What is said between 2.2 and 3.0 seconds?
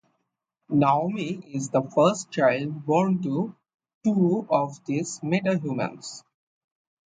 child